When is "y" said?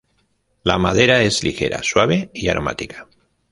2.33-2.47